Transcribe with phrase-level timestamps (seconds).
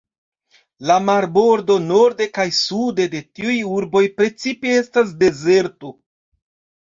[0.91, 5.93] La marbordo norde kaj sude de tiuj urboj precipe estas dezerto.